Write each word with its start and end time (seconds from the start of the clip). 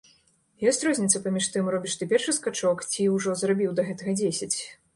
Ёсць 0.71 0.79
розніца 0.87 1.21
паміж 1.25 1.49
тым, 1.57 1.69
робіш 1.75 1.93
ты 2.01 2.09
першы 2.15 2.35
скачок 2.39 2.83
ці 2.91 3.07
ўжо 3.19 3.37
зрабіў 3.45 3.71
да 3.81 3.87
гэтага 3.91 4.19
дзесяць? 4.21 4.53